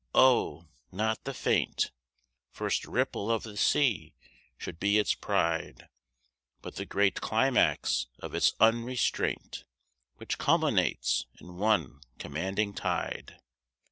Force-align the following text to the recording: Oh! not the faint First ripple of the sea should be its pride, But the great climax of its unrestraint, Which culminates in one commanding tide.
Oh! 0.15 0.65
not 0.91 1.25
the 1.25 1.33
faint 1.35 1.91
First 2.49 2.85
ripple 2.87 3.29
of 3.29 3.43
the 3.43 3.55
sea 3.55 4.15
should 4.57 4.79
be 4.79 4.97
its 4.97 5.13
pride, 5.13 5.89
But 6.63 6.77
the 6.77 6.87
great 6.87 7.21
climax 7.21 8.07
of 8.17 8.33
its 8.33 8.55
unrestraint, 8.59 9.63
Which 10.15 10.39
culminates 10.39 11.27
in 11.39 11.57
one 11.57 12.01
commanding 12.17 12.73
tide. 12.73 13.37